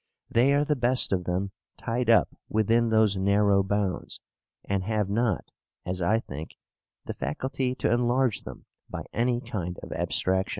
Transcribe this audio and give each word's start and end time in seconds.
They 0.31 0.51
are 0.53 0.65
the 0.65 0.75
best 0.75 1.13
of 1.13 1.25
them 1.25 1.51
tied 1.77 2.09
up 2.09 2.29
within 2.49 2.89
those 2.89 3.17
narrow 3.17 3.61
bounds, 3.61 4.19
and 4.65 4.83
have 4.83 5.11
not 5.11 5.51
(as 5.85 6.01
I 6.01 6.19
think) 6.19 6.55
the 7.05 7.13
faculty 7.13 7.75
to 7.75 7.91
enlarge 7.91 8.41
them 8.41 8.65
by 8.89 9.05
any 9.13 9.41
kind 9.41 9.77
of 9.83 9.91
abstraction. 9.91 10.49